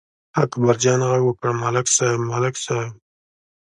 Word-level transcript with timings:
اکبرجان 0.43 0.99
غږ 1.09 1.21
وکړ: 1.25 1.49
ملک 1.63 1.85
صاحب، 1.95 2.19
ملک 2.31 2.55
صاحب! 2.65 2.93